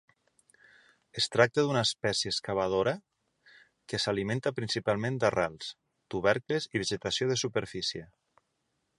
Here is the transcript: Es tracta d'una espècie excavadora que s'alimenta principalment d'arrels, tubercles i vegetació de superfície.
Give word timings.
Es 1.21 1.25
tracta 1.33 1.65
d'una 1.65 1.83
espècie 1.87 2.31
excavadora 2.35 2.93
que 3.93 3.99
s'alimenta 4.05 4.53
principalment 4.61 5.19
d'arrels, 5.25 5.69
tubercles 6.15 6.67
i 6.79 6.83
vegetació 6.85 7.29
de 7.33 7.37
superfície. 7.43 8.07